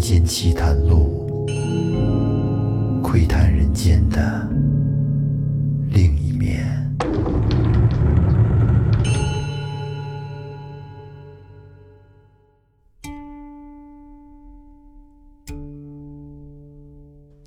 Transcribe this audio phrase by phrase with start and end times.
[0.00, 1.46] 间奇谈录，
[3.02, 4.48] 窥探人间的
[5.90, 6.66] 另一面。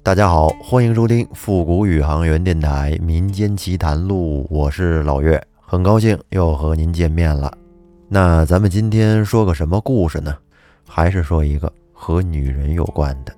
[0.03, 7.51] 大家好，欢迎收听复古宇航员电台《民间奇谈录》，我是老岳，很高兴又和您见面了。
[8.07, 10.37] 那咱们今天说个什么故事呢？
[10.87, 13.33] 还是说一个和女人有关的。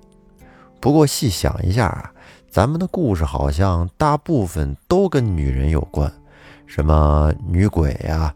[0.80, 2.12] 不过细想一下啊，
[2.50, 6.12] 咱们的故事好像大部分都跟女人有关，
[6.66, 8.34] 什么女鬼呀、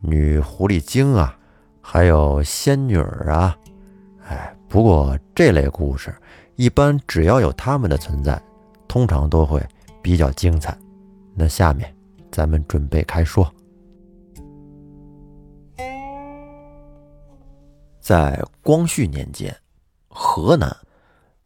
[0.00, 1.36] 女狐狸精啊，
[1.80, 3.56] 还有仙女儿啊。
[4.28, 6.14] 哎，不过这类故事。
[6.56, 8.38] 一般只要有他们的存在，
[8.86, 9.66] 通常都会
[10.02, 10.76] 比较精彩。
[11.34, 11.90] 那下面
[12.30, 13.50] 咱们准备开说。
[18.10, 19.56] 在光绪年间，
[20.08, 20.76] 河南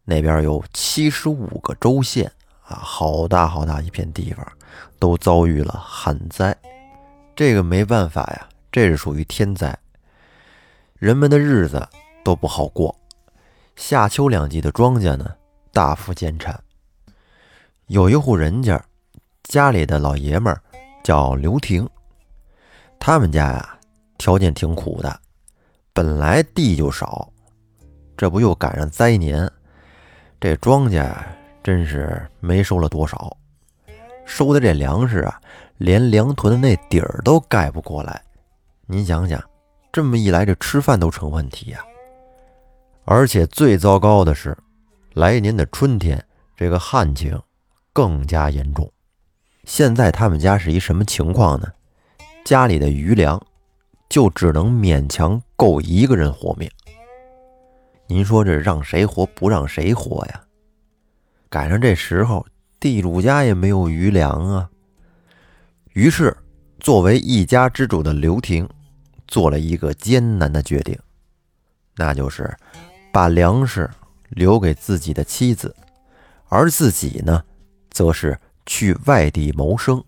[0.03, 2.25] 那边有七十五个州县
[2.63, 4.43] 啊，好大好大一片地方，
[4.97, 6.57] 都遭遇了旱灾。
[7.35, 9.77] 这个没办法呀，这是属于天灾，
[10.95, 11.87] 人们的日子
[12.23, 12.95] 都不好过。
[13.75, 15.35] 夏秋两季的庄稼呢，
[15.71, 16.59] 大幅减产。
[17.85, 18.83] 有一户人家，
[19.43, 20.59] 家里的老爷们儿
[21.03, 21.87] 叫刘婷，
[22.97, 23.77] 他们家呀
[24.17, 25.21] 条件挺苦的，
[25.95, 27.31] 本来地就少，
[28.17, 29.49] 这不又赶上灾年，
[30.41, 31.09] 这庄稼
[31.63, 33.37] 真是没收了多少，
[34.25, 35.39] 收的这粮食啊，
[35.77, 38.21] 连粮囤的那底儿都盖不过来。
[38.85, 39.41] 您想想，
[39.93, 41.79] 这么一来，这吃饭都成问题呀。
[43.05, 44.57] 而且最糟糕的是，
[45.13, 46.21] 来年的春天，
[46.57, 47.41] 这个旱情
[47.93, 48.91] 更加严重。
[49.63, 51.71] 现在他们家是一什么情况呢？
[52.43, 53.41] 家里的余粮
[54.09, 56.69] 就只能勉强够一个人活命。
[58.07, 60.41] 您说这让谁活不让谁活呀？
[61.49, 62.45] 赶上这时候，
[62.79, 64.69] 地主家也没有余粮啊。
[65.93, 66.35] 于是，
[66.79, 68.67] 作为一家之主的刘婷
[69.27, 70.97] 做了一个艰难的决定，
[71.95, 72.55] 那就是。
[73.11, 73.89] 把粮食
[74.27, 75.73] 留给自己的妻子，
[76.49, 77.41] 而自己呢，
[77.89, 80.03] 则是去外地谋生。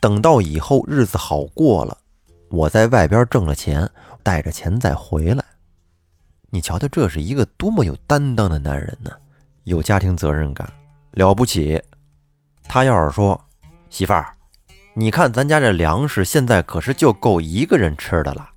[0.00, 1.96] 等到以后日子好过了，
[2.56, 3.86] 我在外边挣了钱，
[4.22, 5.44] 带着钱再回来。
[6.48, 9.10] 你瞧瞧，这是一个多么有担当的男人呢？
[9.64, 10.66] 有家庭责任感，
[11.10, 11.78] 了不起。
[12.64, 13.38] 他要是说
[13.90, 14.32] ：“媳妇儿，
[14.94, 18.48] 你看咱家这粮食现在可是就够一个人吃的了，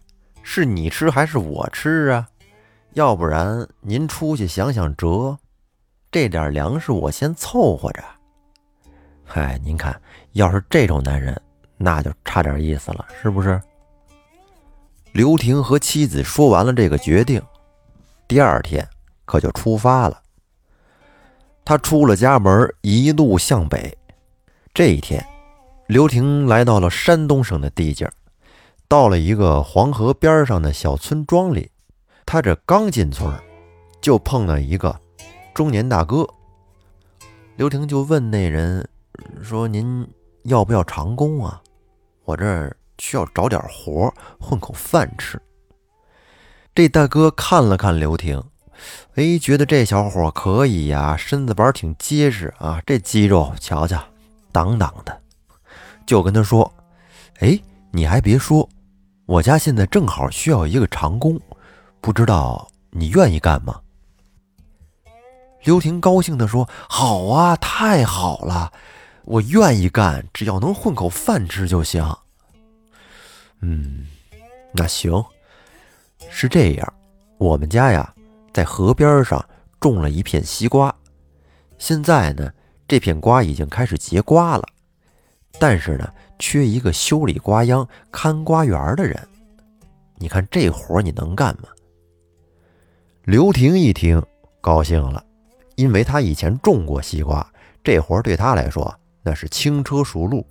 [0.43, 2.25] 是你吃还是我吃啊？”
[2.93, 5.37] 要不然您出去想想辙，
[6.09, 8.01] 这点粮食我先凑合着。
[9.25, 11.39] 嗨，您看，要是这种男人，
[11.75, 13.61] 那就差点意思了，是不是？
[15.11, 17.41] 刘婷和妻子说完了这个决定，
[18.27, 18.87] 第二天
[19.25, 20.21] 可就出发了。
[21.65, 23.97] 他出了家门，一路向北。
[24.73, 25.25] 这一天，
[25.87, 28.09] 刘婷来到了山东省的地界，
[28.87, 31.69] 到了一个黄河边上的小村庄里。
[32.25, 33.31] 他这刚进村
[33.99, 34.95] 就碰到一个
[35.53, 36.27] 中年大哥。
[37.55, 38.87] 刘婷就问那人
[39.41, 40.07] 说：“您
[40.43, 41.61] 要不要长工啊？
[42.23, 45.41] 我这儿需要找点活混口饭吃。”
[46.75, 48.41] 这大哥看了看刘婷，
[49.15, 54.01] 哎，觉得这小伙可以呀，身子板挺结实啊，这肌肉瞧瞧，
[54.51, 55.21] 挡挡的，
[56.05, 56.71] 就跟他说
[57.41, 57.59] ：“哎，
[57.91, 58.69] 你还别说，
[59.25, 61.39] 我家现在正好需要一个长工。”
[61.99, 63.81] 不知道你愿意干吗？
[65.63, 68.71] 刘婷高兴地说：“好啊，太好了，
[69.25, 72.01] 我愿意干，只要能混口饭吃就行。”
[73.61, 74.07] 嗯，
[74.73, 75.23] 那行，
[76.29, 76.93] 是这样，
[77.37, 78.13] 我们家呀
[78.53, 79.43] 在河边上
[79.79, 80.93] 种了一片西瓜，
[81.77, 82.51] 现在呢
[82.87, 84.63] 这片瓜已经开始结瓜了，
[85.59, 89.19] 但是呢缺一个修理瓜秧、看瓜园的人，
[90.17, 91.69] 你看这活你能干吗？
[93.23, 94.21] 刘婷一听，
[94.61, 95.23] 高兴了，
[95.75, 97.45] 因为他以前种过西瓜，
[97.83, 100.45] 这活对他来说那是轻车熟路。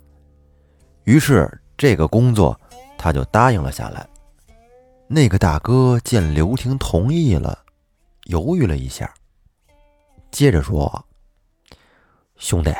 [1.03, 2.58] 于是这个工作
[2.99, 4.07] 他就答应了下来。
[5.07, 7.57] 那个大哥见刘婷同意了，
[8.25, 9.11] 犹豫了一下，
[10.29, 11.03] 接着说
[12.37, 12.71] ：“兄弟，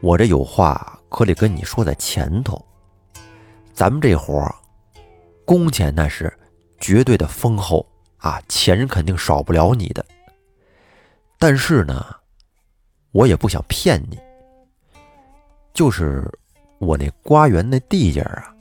[0.00, 2.60] 我这有话可得跟你说在前头。
[3.72, 4.52] 咱们这活儿
[5.44, 6.36] 工钱那是
[6.80, 7.86] 绝对的丰厚。”
[8.18, 10.04] 啊，钱肯定少不了你的，
[11.38, 12.04] 但是呢，
[13.12, 14.18] 我也不想骗你。
[15.72, 16.28] 就是
[16.80, 18.52] 我那瓜园那地界儿啊，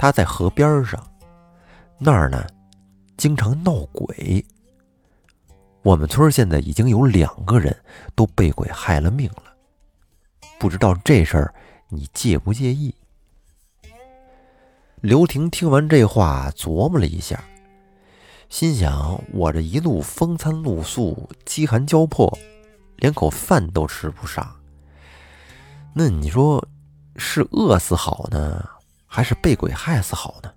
[0.00, 0.98] 他在河边上，
[1.98, 2.46] 那儿呢
[3.18, 4.42] 经常闹鬼。
[5.82, 9.54] 我们村现在已经有两个人都被鬼害了命了，
[10.58, 11.54] 不知道这事儿
[11.90, 12.94] 你介不介意？”
[15.02, 17.44] 刘婷听完这话，琢磨了一下，
[18.48, 22.38] 心想：“我这一路风餐露宿，饥寒交迫，
[22.96, 24.50] 连口饭都吃不上。
[25.92, 26.66] 那你说，
[27.16, 28.66] 是饿死好呢，
[29.12, 30.50] 还是被鬼害死好呢？”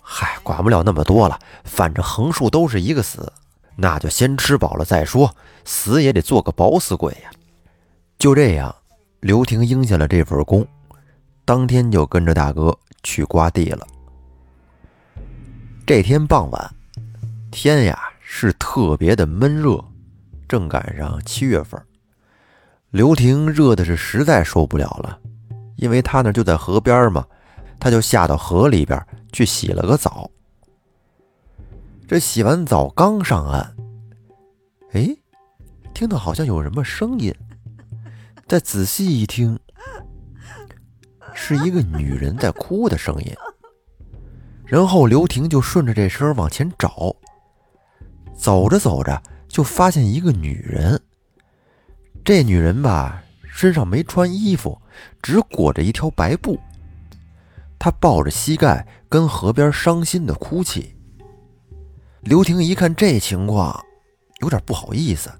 [0.00, 3.30] 嗨，管不了那么多了，反正横竖都是一个死，
[3.76, 7.30] 那就先吃饱了再说，死也得做个饱死鬼呀。
[8.18, 8.74] 就这样，
[9.20, 10.66] 刘婷应下了这份工，
[11.44, 13.86] 当天就跟着大哥去刮地了。
[15.86, 16.74] 这天傍晚，
[17.50, 19.84] 天呀是特别的闷热，
[20.48, 21.78] 正赶上七月份，
[22.90, 25.18] 刘婷热的是实在受不了了，
[25.76, 27.24] 因为他那就在河边嘛，
[27.78, 29.00] 他就下到河里边。
[29.32, 30.30] 去洗了个澡，
[32.08, 33.76] 这洗完澡刚上岸，
[34.92, 35.14] 哎，
[35.92, 37.34] 听到好像有什么声音，
[38.48, 39.58] 再仔细一听，
[41.34, 43.30] 是一个女人在哭的声音。
[44.64, 47.14] 然后刘婷就顺着这声往前找，
[48.34, 50.98] 走着走着就发现一个女人。
[52.24, 53.22] 这女人吧，
[53.56, 54.78] 身上没穿衣服，
[55.22, 56.60] 只裹着一条白布。
[57.78, 60.94] 她抱着膝盖，跟河边伤心的哭泣。
[62.20, 63.82] 刘婷一看这情况，
[64.42, 65.32] 有点不好意思，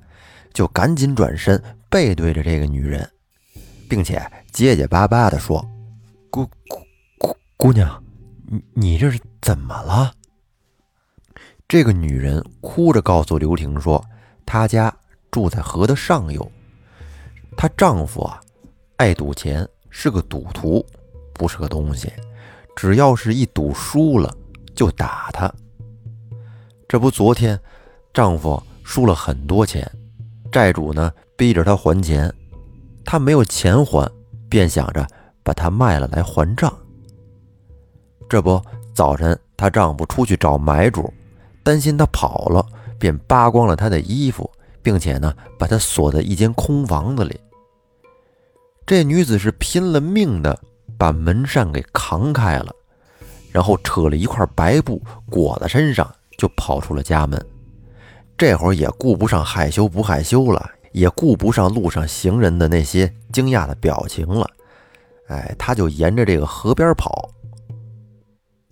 [0.54, 3.06] 就赶紧转身背对着这个女人，
[3.86, 5.62] 并且结结巴巴地说
[6.32, 6.80] ：“姑姑
[7.18, 8.02] 姑姑娘，
[8.46, 10.14] 你你这是怎么了？”
[11.68, 14.02] 这个女人哭着告诉刘婷说
[14.46, 14.94] ：“她家
[15.30, 16.50] 住在河的上游，
[17.56, 18.40] 她丈夫啊
[18.96, 20.84] 爱赌钱，是个赌徒。”
[21.38, 22.10] 不是个东西，
[22.74, 24.34] 只要是一赌输了
[24.74, 25.52] 就打他。
[26.88, 27.60] 这不，昨天
[28.14, 29.86] 丈夫输了很多钱，
[30.50, 32.34] 债主呢逼着她还钱，
[33.04, 34.10] 她没有钱还，
[34.48, 35.06] 便想着
[35.42, 36.74] 把她卖了来还账。
[38.30, 38.58] 这不，
[38.94, 41.12] 早晨她丈夫出去找买主，
[41.62, 42.64] 担心她跑了，
[42.98, 44.50] 便扒光了她的衣服，
[44.82, 47.38] 并且呢把她锁在一间空房子里。
[48.86, 50.58] 这女子是拼了命的。
[50.98, 52.74] 把门扇给扛开了，
[53.52, 54.98] 然后扯了一块白布
[55.28, 57.38] 裹在身上，就跑出了家门。
[58.38, 64.48] 这会儿也顾不上害羞不害羞了，也顾不上路上行人的那些惊讶的表情了。
[65.28, 67.28] 哎，他就沿着这个河边跑。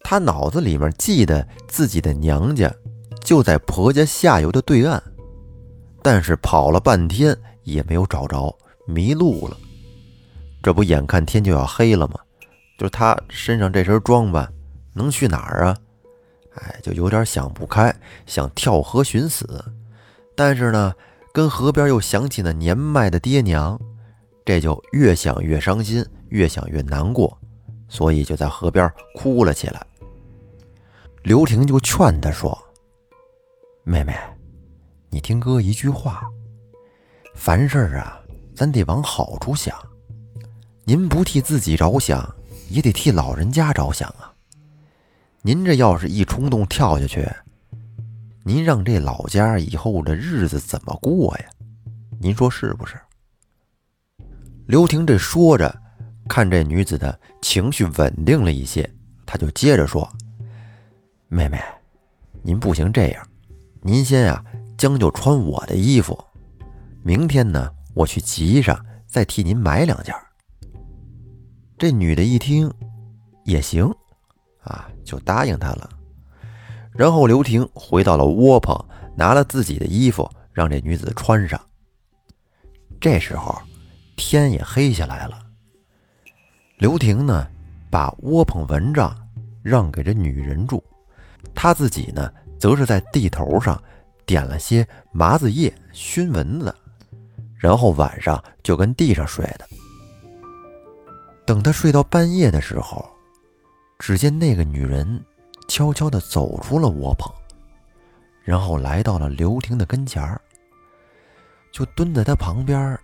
[0.01, 2.75] 他脑子里面记得自己的娘家
[3.21, 5.03] 就在婆家下游的对岸，
[6.03, 8.57] 但是跑了半天也没有找着，
[8.87, 9.59] 迷路了。
[10.65, 12.15] 这不，眼看天就要黑了吗？
[12.79, 14.51] 就他身上这身装扮，
[14.95, 15.77] 能去哪儿啊？
[16.55, 17.95] 哎，就有点想不开，
[18.25, 19.63] 想跳河寻死。
[20.35, 20.95] 但是呢，
[21.35, 23.79] 跟河边又想起那年迈的爹娘，
[24.43, 27.39] 这就越想越伤心，越想越难过，
[27.87, 29.87] 所以就在河边哭了起来。
[31.25, 32.57] 刘婷就劝他说
[33.85, 34.17] ：“妹妹，
[35.11, 36.23] 你听哥一句话，
[37.35, 38.19] 凡事啊，
[38.57, 39.77] 咱得往好处想。”
[40.87, 42.35] 您不替自己着想，
[42.69, 44.33] 也得替老人家着想啊！
[45.41, 47.27] 您这要是一冲动跳下去，
[48.45, 51.45] 您让这老家以后的日子怎么过呀？
[52.21, 53.01] 您说是不是？
[54.67, 55.75] 刘婷这说着，
[56.29, 58.89] 看这女子的情绪稳定了一些，
[59.25, 60.07] 她就接着说
[61.29, 61.59] ：“妹妹，
[62.43, 63.27] 您不行这样，
[63.81, 64.45] 您先啊
[64.77, 66.23] 将就穿我的衣服，
[67.03, 70.15] 明天呢我去集上再替您买两件。”
[71.85, 72.73] 这女的一听，
[73.45, 73.85] 也行，
[74.63, 75.87] 啊，就答应他了。
[76.93, 78.75] 然后刘婷回到了窝棚，
[79.15, 81.61] 拿了自己的衣服让这女子穿上。
[82.99, 83.55] 这时候
[84.17, 85.39] 天也黑下来了。
[86.79, 87.47] 刘婷呢，
[87.91, 89.15] 把窝棚蚊帐
[89.63, 90.83] 让给这女人住，
[91.55, 93.79] 她自己呢，则是在地头上
[94.25, 96.75] 点了些麻子叶熏蚊子，
[97.59, 99.69] 然后晚上就跟地上睡的。
[101.47, 103.05] 等他睡到半夜的时候，
[103.99, 105.23] 只见那个女人
[105.69, 107.31] 悄悄地走出了窝棚，
[108.43, 110.41] 然后来到了刘婷的跟前儿，
[111.71, 112.99] 就蹲在他旁边，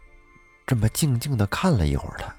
[0.66, 2.34] 这么静静地看了一会儿他，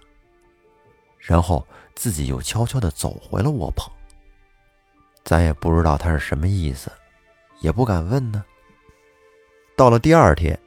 [1.20, 1.66] 然后
[1.96, 3.92] 自己又悄悄地走回了窝棚。
[5.24, 6.92] 咱也不知道他是什么意思，
[7.60, 8.44] 也不敢问呢。
[9.76, 10.60] 到了第二天，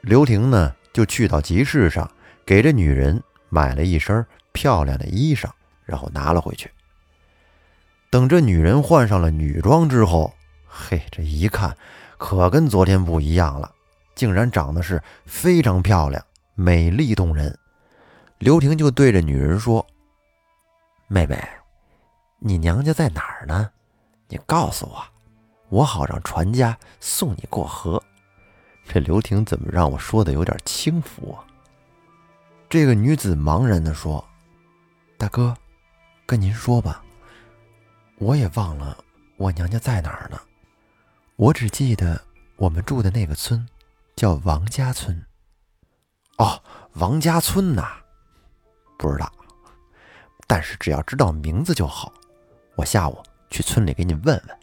[0.00, 2.10] 刘婷呢就去到集市上，
[2.46, 4.26] 给这女人买了一身。
[4.60, 5.48] 漂亮的衣裳，
[5.86, 6.70] 然后拿了回去。
[8.10, 10.34] 等这女人换上了女装之后，
[10.66, 11.74] 嘿，这一看，
[12.18, 13.72] 可跟昨天不一样了，
[14.14, 16.22] 竟然长得是非常漂亮，
[16.54, 17.58] 美丽动人。
[18.36, 19.86] 刘婷就对着女人说
[21.08, 21.42] ：“妹妹，
[22.38, 23.70] 你娘家在哪儿呢？
[24.28, 25.02] 你告诉我，
[25.70, 28.02] 我好让船家送你过河。
[28.86, 31.46] ”这刘婷怎么让我说的有点轻浮啊？
[32.68, 34.24] 这个女子茫然地说
[35.20, 35.54] ：“大哥，
[36.24, 37.04] 跟您说吧，
[38.16, 38.96] 我也忘了
[39.36, 40.40] 我娘家在哪儿呢。
[41.36, 42.18] 我只记得
[42.56, 43.68] 我们住的那个村
[44.16, 45.22] 叫王家村。
[46.38, 46.62] 哦，
[46.94, 47.86] 王家村呐，
[48.96, 49.30] 不知道，
[50.46, 52.10] 但是只要知道名字就好。
[52.74, 54.58] 我下午去村里给你问问。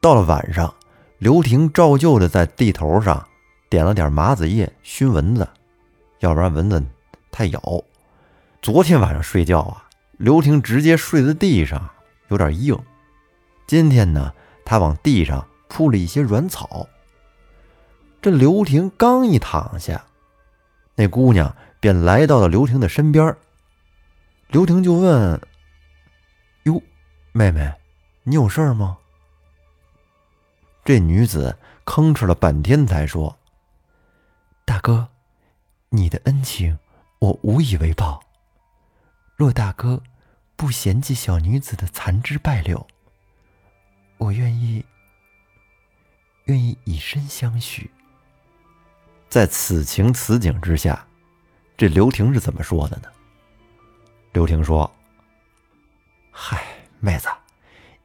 [0.00, 0.72] 到了晚上。”
[1.18, 3.28] 刘婷照旧的在地头上
[3.70, 5.48] 点了点麻子叶熏蚊子，
[6.18, 6.84] 要不然蚊子
[7.30, 7.60] 太咬。
[8.62, 11.90] 昨天晚上睡觉啊，刘婷直接睡在地上，
[12.28, 12.78] 有点硬。
[13.66, 14.32] 今天呢，
[14.64, 16.88] 她往地上铺了一些软草。
[18.20, 20.04] 这刘婷刚一躺下，
[20.94, 23.36] 那姑娘便来到了刘婷的身边。
[24.46, 25.40] 刘婷就问
[26.62, 26.80] ：“哟，
[27.32, 27.68] 妹妹，
[28.22, 28.96] 你有事儿吗？”
[30.86, 33.36] 这女子吭哧了半天，才说
[34.64, 35.08] ：“大哥，
[35.88, 36.78] 你的恩情
[37.18, 38.22] 我无以为报。
[39.36, 40.02] 若大哥
[40.56, 42.86] 不嫌弃小女子的残枝败柳，
[44.18, 44.84] 我愿意，
[46.44, 47.90] 愿意以身相许。”
[49.28, 51.06] 在此情此景之下，
[51.76, 53.08] 这刘婷是怎么说的呢？
[54.32, 54.90] 刘婷说
[56.30, 56.62] ：“嗨，
[57.00, 57.28] 妹子，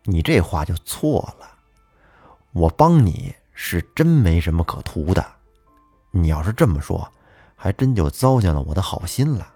[0.03, 1.55] 你这话就错了。”
[2.53, 5.35] 我帮你是真没什么可图的，
[6.09, 7.11] 你要是这么说，
[7.55, 9.53] 还真就糟践了我的好心了。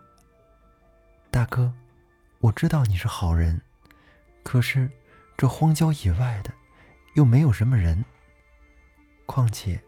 [1.32, 1.72] 大哥，
[2.40, 3.62] 我知道你是好人，
[4.44, 4.92] 可是
[5.38, 6.52] 这荒郊野外的，
[7.16, 8.04] 又没有什么人。
[9.26, 9.82] 况且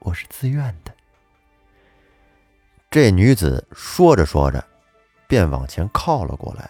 [0.00, 0.92] 我是自愿的。
[2.90, 4.66] 这女子说着说着，
[5.28, 6.68] 便往前靠了过来，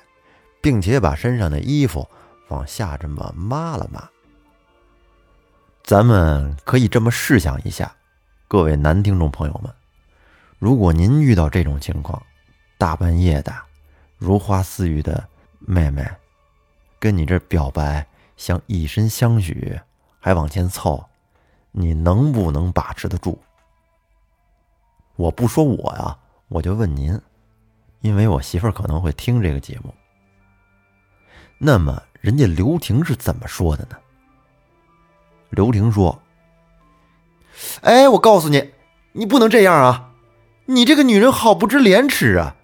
[0.60, 2.06] 并且把身上的衣服
[2.48, 4.06] 往下这么抹了抹。
[5.82, 7.96] 咱们可以这么试想一下，
[8.46, 9.74] 各位男听众朋友们，
[10.58, 12.22] 如果您遇到这种情况，
[12.82, 13.54] 大半夜的，
[14.18, 15.28] 如花似玉的
[15.60, 16.04] 妹妹
[16.98, 18.04] 跟你这表白，
[18.36, 19.80] 想以身相许，
[20.18, 21.04] 还往前凑，
[21.70, 23.38] 你能不能把持得住？
[25.14, 27.20] 我不说我呀，我就问您，
[28.00, 29.94] 因为我媳妇可能会听这个节目。
[31.58, 33.96] 那么，人家刘婷是怎么说的呢？
[35.50, 36.20] 刘婷说
[37.82, 38.72] ：“哎，我告诉你，
[39.12, 40.10] 你不能这样啊！
[40.64, 42.56] 你这个女人好不知廉耻啊！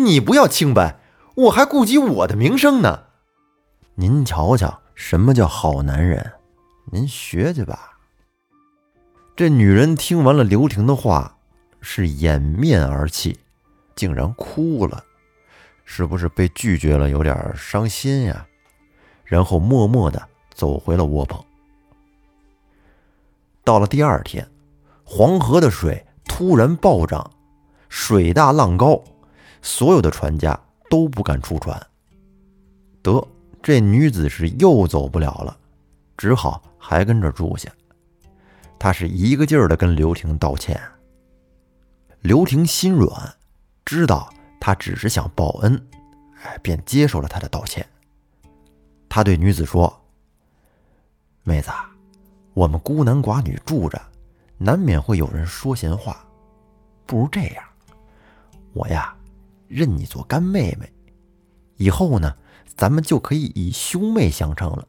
[0.00, 0.98] 你不要清白，
[1.34, 3.04] 我还顾及我的名声呢。
[3.94, 6.32] 您瞧瞧，什么叫好男人？
[6.90, 7.98] 您学去吧。”
[9.36, 11.36] 这女人听完了刘婷的话，
[11.80, 13.38] 是掩面而泣，
[13.94, 15.04] 竟然哭了，
[15.84, 18.46] 是不是被拒绝了，有点伤心呀？
[19.24, 21.42] 然后默默的走回了窝棚。
[23.62, 24.46] 到了第二天，
[25.04, 27.30] 黄河的水突然暴涨，
[27.88, 29.02] 水大浪高，
[29.62, 31.80] 所有的船家都不敢出船。
[33.02, 33.26] 得，
[33.62, 35.56] 这女子是又走不了了，
[36.16, 37.70] 只好还跟这住下。
[38.78, 40.80] 她是一个劲儿的跟刘婷道歉。
[42.20, 43.34] 刘婷心软，
[43.84, 45.86] 知道他只是想报恩，
[46.42, 47.86] 哎，便接受了他的道歉。
[49.08, 50.00] 他对女子说
[51.44, 51.70] ：“妹子。”
[52.52, 54.00] 我们孤男寡女住着，
[54.58, 56.22] 难免会有人说闲话。
[57.06, 57.64] 不如这样，
[58.72, 59.16] 我呀，
[59.70, 60.92] 认你做干妹妹，
[61.76, 62.36] 以后呢，
[62.74, 64.84] 咱们就可以以兄妹相称了。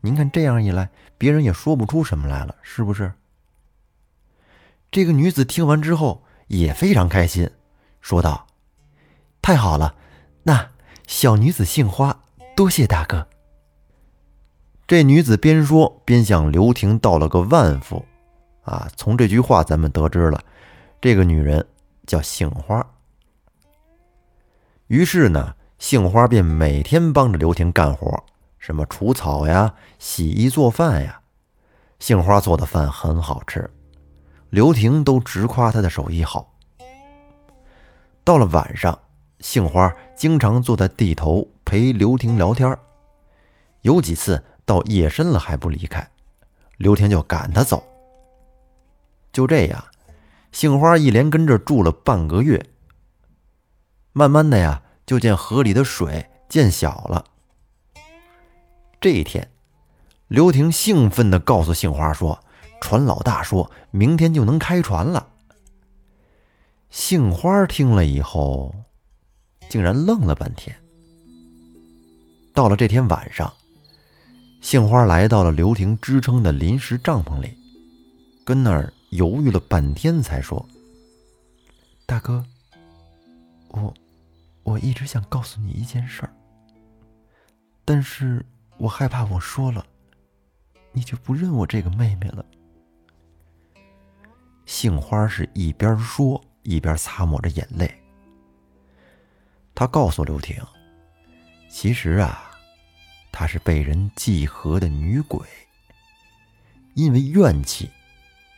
[0.00, 3.12] 您看这样一来，别人也说不出什么来了，是不是？
[4.92, 7.50] 这个女子听完之后也非常开心，
[8.00, 8.46] 说道
[9.42, 9.96] ：“太好了，
[10.44, 10.70] 那
[11.08, 12.22] 小女子姓花，
[12.56, 13.26] 多谢大哥。”
[14.86, 18.04] 这女子边说边向刘婷道了个万福，
[18.62, 20.40] 啊，从这句话咱们得知了，
[21.00, 21.66] 这个女人
[22.06, 22.86] 叫杏花。
[24.90, 28.24] 于是呢，杏花便每天帮着刘婷干活，
[28.58, 31.20] 什么除草呀、洗衣做饭呀。
[32.00, 33.70] 杏花做的饭很好吃，
[34.48, 36.52] 刘婷都直夸她的手艺好。
[38.24, 38.98] 到了晚上，
[39.38, 42.76] 杏花经常坐在地头陪刘婷聊天，
[43.82, 44.42] 有几次。
[44.64, 46.08] 到夜深了还不离开，
[46.76, 47.82] 刘婷就赶他走。
[49.32, 49.84] 就这样，
[50.50, 52.60] 杏花一连跟这住了半个月。
[54.12, 57.24] 慢慢的呀，就见河里的水渐小了。
[59.00, 59.50] 这一天，
[60.28, 62.42] 刘婷兴奋地告诉杏花说
[62.80, 65.28] ：“船老大说明天就能开船了。”
[66.90, 68.74] 杏花听了以后，
[69.68, 70.76] 竟然愣了半天。
[72.52, 73.52] 到了这天晚上，
[74.60, 77.56] 杏花来到了刘婷支撑的临时帐篷里，
[78.44, 80.68] 跟那儿犹豫了半天，才说
[82.04, 82.44] ：“大哥，
[83.68, 83.94] 我
[84.70, 86.32] 我一直想告诉你一件事儿，
[87.84, 88.44] 但是
[88.78, 89.84] 我害怕我说了，
[90.92, 92.44] 你就不认我这个妹妹了。”
[94.66, 96.42] 杏花是一边说。
[96.62, 97.90] 一边擦抹着眼泪，
[99.74, 100.62] 他告诉刘婷
[101.70, 102.50] ：“其实啊，
[103.32, 105.40] 她是被人祭河的女鬼，
[106.92, 107.88] 因为怨气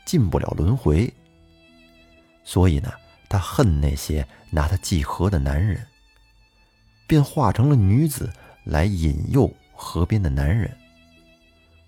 [0.04, 1.14] 进不了轮回，
[2.42, 2.92] 所以呢，
[3.28, 5.86] 她恨那些拿她祭河的男人，
[7.12, 8.32] 便化成了女子
[8.64, 10.74] 来引诱河边的男人。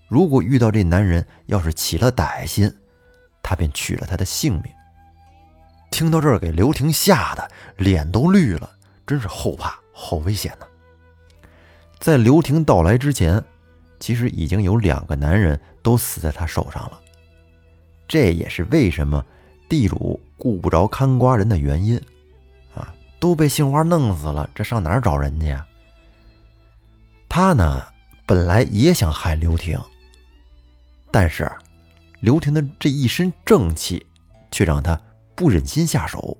[0.07, 2.71] 如果遇到这男人要是起了歹心，
[3.41, 4.65] 他便取了他的性命。”
[5.89, 8.69] 听到这儿，给刘婷吓得脸都绿了，
[9.07, 10.67] 真是后怕，好危险呢。
[11.97, 13.43] 在刘婷到来之前，
[13.99, 17.01] 其实已经有两个男人都死在他手上了。
[18.07, 19.25] 这也是为什么
[19.67, 21.99] 地主顾不着看瓜人的原因，
[23.25, 25.65] 都被杏花弄死了，这上哪儿找人去呀？
[27.27, 27.83] 他呢，
[28.23, 29.81] 本来也想害刘婷，
[31.09, 31.51] 但是
[32.19, 34.05] 刘婷的这一身正气，
[34.51, 35.01] 却让他。
[35.33, 36.37] 不忍心下手，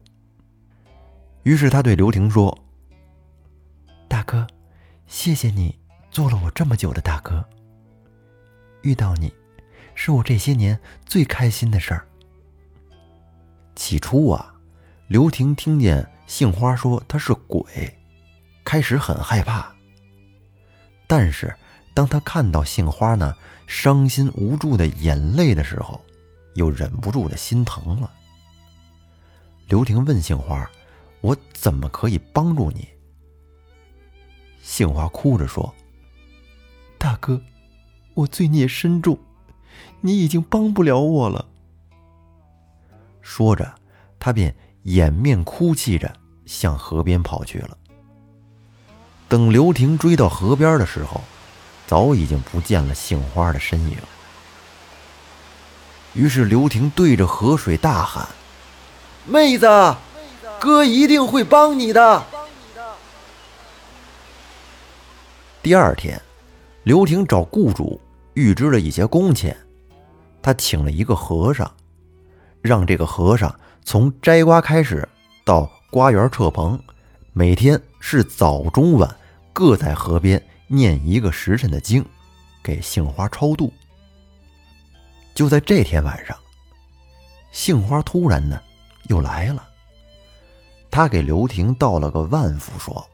[1.42, 2.56] 于是他对刘婷说
[4.08, 4.46] ：“大哥，
[5.08, 5.78] 谢谢你
[6.12, 7.44] 做了我这么久的大哥。
[8.84, 9.34] 遇到你，
[9.96, 12.08] 是我这些年最开心的事儿。”
[13.76, 14.54] 起初啊，
[15.08, 17.64] 刘婷听见杏花说他是鬼，
[18.64, 19.74] 开始很害怕。
[21.08, 21.56] 但是
[21.94, 23.36] 当他看到杏花那
[23.68, 26.04] 伤心无助的眼泪的时候，
[26.56, 28.12] 又忍不住的心疼了。
[29.68, 30.70] 刘婷问杏花
[31.22, 32.88] ：“我怎么可以帮助你？”
[34.62, 35.74] 杏花哭着说
[36.98, 37.40] ：“大哥，
[38.16, 39.18] 我罪孽深重，
[40.02, 41.48] 你已经帮不了我了。”
[43.22, 43.76] 说着，
[44.20, 44.56] 他便
[44.86, 46.14] 掩面哭泣着
[46.46, 47.76] 向河边跑去了。
[49.28, 51.22] 等刘婷追到河边的时候，
[51.88, 53.98] 早已经不见了杏花的身影。
[56.14, 58.28] 于是刘婷对着河水大喊。
[59.26, 59.68] 妹子，
[60.60, 62.24] 哥一定会帮你的。
[65.64, 66.22] 第二天，
[66.84, 68.00] 刘婷找雇主
[68.36, 69.58] 预支了一些工钱，
[70.44, 71.70] 他请了一个和尚，
[72.62, 73.54] 让这个和尚
[73.86, 75.08] 从摘瓜开始
[75.46, 76.78] 到瓜园撤棚，
[77.34, 79.16] 每天是早中晚
[79.54, 82.04] 各在河边念一个时辰的经，
[82.64, 83.72] 给杏花超度。
[85.36, 86.36] 就在这天晚上，
[87.52, 88.60] 杏花突然呢。
[89.08, 89.70] 又来了。
[90.90, 93.08] 他给刘婷道了个万福，说：“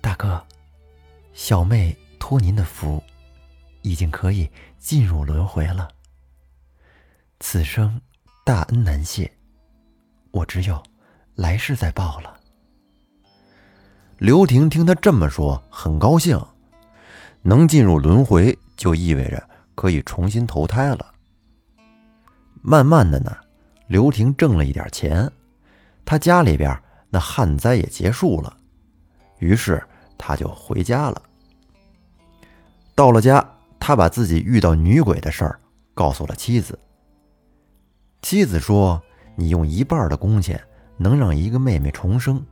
[0.00, 0.40] 大哥，
[1.32, 3.02] 小妹托您的福，
[3.82, 5.88] 已经可以进入轮回了。
[7.40, 8.00] 此生
[8.48, 9.30] 大恩难谢，
[10.30, 10.82] 我只有
[11.34, 12.40] 来世再报了。”
[14.16, 16.42] 刘婷听他这么说，很高兴。
[17.42, 21.12] 能进入轮回，就意味着可以重新投胎了。
[22.62, 23.36] 慢慢的呢。
[23.86, 25.30] 刘婷挣了一点钱，
[26.06, 26.74] 他家里边
[27.10, 28.56] 那旱灾也结束了，
[29.40, 31.22] 于是他就回家了。
[32.94, 33.46] 到了家，
[33.78, 35.60] 他把自己遇到女鬼的事儿
[35.92, 36.78] 告诉了妻子。
[38.20, 39.02] 妻子说
[39.36, 40.60] ：“你用一半的工钱
[40.96, 42.44] 能让一个妹妹重生，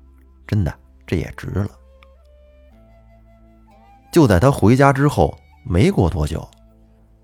[0.46, 0.72] 真的，
[1.06, 1.68] 这也值了。”
[4.12, 6.48] 就在他回家之后，没过多久，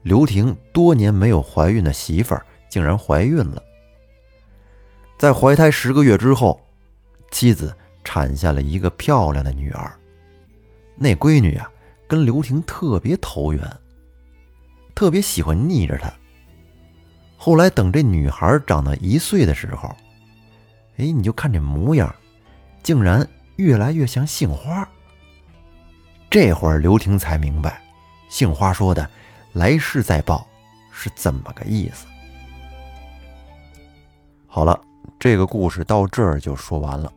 [0.03, 2.37] 刘婷多年没有怀孕的媳妇
[2.69, 3.63] 竟然怀孕了。
[5.17, 6.61] 在怀胎十个月之后，
[7.31, 9.93] 妻子产下了一个漂亮的女儿。
[10.97, 11.71] 那闺女啊，
[12.09, 13.65] 跟刘婷特别投缘，
[14.95, 16.13] 特别喜欢腻着她。
[17.45, 19.89] 后来等这女孩长到一岁的时候，
[20.99, 22.15] 哎，你就看这模样，
[22.85, 24.89] 竟然越来越像杏花。
[26.31, 27.83] 这会儿刘婷才明白，
[28.29, 29.11] 杏花说的
[29.55, 30.47] “来世再报”
[30.95, 32.07] 是怎么个意思。
[34.47, 34.81] 好了。
[35.19, 37.13] 这个故事到这儿就说完了。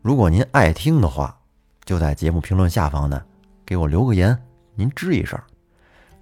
[0.00, 1.36] 如果您爱听的话，
[1.84, 3.22] 就在节目评论下方呢，
[3.64, 4.36] 给我留个言，
[4.74, 5.38] 您吱一声。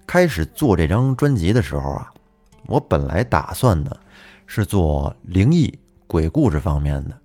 [0.05, 2.10] 开始做这张专辑的时候啊，
[2.71, 3.91] 我本来打算呢
[4.47, 7.17] 是做灵异鬼故事方面的，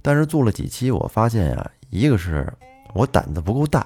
[0.00, 2.50] 但是做了几期，我发现呀，一个是
[2.94, 3.84] 我胆子不够大，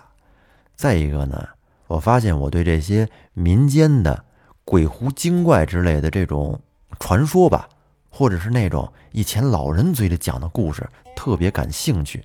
[0.76, 1.48] 再一个呢，
[1.87, 4.22] 我发现我对这些民间的
[4.66, 6.61] 鬼狐精怪之类的这种
[7.00, 7.66] 传说吧，
[8.11, 12.22] 或者是那种以前老人嘴里讲的故事，特别感兴趣。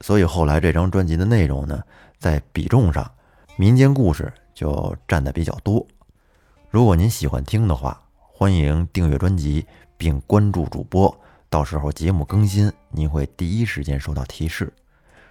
[0.00, 1.82] 所以后来这张专辑的内容呢，
[2.20, 3.10] 在比重上，
[3.56, 5.84] 民间故事就占的比较多。
[6.76, 9.64] 如果您喜欢听的话，欢迎订阅专辑
[9.96, 14.70] 并关注主播，到时候节目更新，您会第一时间收到提示。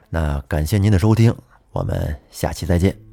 [0.10, 1.32] 那感谢您的收听，
[1.72, 3.05] 我们下期再见。